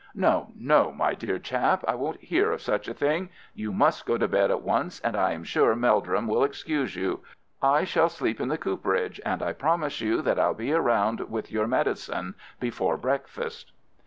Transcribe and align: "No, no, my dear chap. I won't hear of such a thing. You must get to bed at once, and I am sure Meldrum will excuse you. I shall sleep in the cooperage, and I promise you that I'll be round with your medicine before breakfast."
"No, 0.15 0.51
no, 0.57 0.91
my 0.91 1.13
dear 1.13 1.37
chap. 1.37 1.83
I 1.87 1.93
won't 1.93 2.23
hear 2.23 2.51
of 2.51 2.63
such 2.63 2.87
a 2.87 2.93
thing. 2.95 3.29
You 3.53 3.71
must 3.71 4.07
get 4.07 4.21
to 4.21 4.27
bed 4.27 4.49
at 4.49 4.63
once, 4.63 4.99
and 5.01 5.15
I 5.15 5.33
am 5.33 5.43
sure 5.43 5.75
Meldrum 5.75 6.25
will 6.25 6.43
excuse 6.43 6.95
you. 6.95 7.19
I 7.61 7.83
shall 7.83 8.09
sleep 8.09 8.41
in 8.41 8.47
the 8.47 8.57
cooperage, 8.57 9.21
and 9.23 9.43
I 9.43 9.53
promise 9.53 10.01
you 10.01 10.23
that 10.23 10.39
I'll 10.39 10.55
be 10.55 10.71
round 10.71 11.29
with 11.29 11.51
your 11.51 11.67
medicine 11.67 12.33
before 12.59 12.97
breakfast." 12.97 13.73